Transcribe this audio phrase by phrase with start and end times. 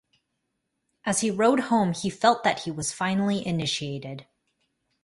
[1.05, 4.25] As he rode home he felt that he was finally initiated.